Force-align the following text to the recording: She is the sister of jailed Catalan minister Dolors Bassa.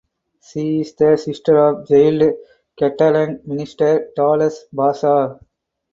She 0.41 0.79
is 0.79 0.95
the 0.95 1.15
sister 1.15 1.55
of 1.63 1.87
jailed 1.87 2.33
Catalan 2.75 3.41
minister 3.45 4.09
Dolors 4.15 4.63
Bassa. 4.73 5.39